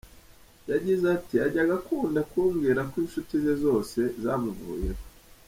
Yagize 0.71 1.05
ati 1.15 1.33
“Yajyaga 1.41 1.73
akunda 1.79 2.19
kumbwira 2.31 2.79
ko 2.89 2.95
inshuti 3.03 3.33
ze 3.43 3.53
zose 3.63 3.99
zamuvuyeho. 4.23 5.03